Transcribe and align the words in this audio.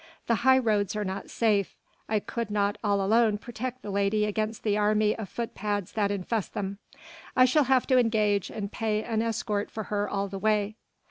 The 0.25 0.33
high 0.41 0.57
roads 0.57 0.95
are 0.95 1.05
not 1.05 1.29
safe. 1.29 1.75
I 2.09 2.19
could 2.19 2.49
not 2.49 2.75
all 2.83 3.05
alone 3.05 3.37
protect 3.37 3.83
the 3.83 3.91
lady 3.91 4.25
against 4.25 4.63
the 4.63 4.75
army 4.75 5.15
of 5.15 5.29
footpads 5.29 5.91
that 5.91 6.09
infest 6.09 6.55
them, 6.55 6.79
I 7.35 7.45
shall 7.45 7.65
have 7.65 7.85
to 7.85 7.99
engage 7.99 8.49
and 8.49 8.71
pay 8.71 9.03
an 9.03 9.21
escort 9.21 9.69
for 9.69 9.83
her 9.93 10.09
all 10.09 10.27
the 10.27 10.39
way. 10.39 10.75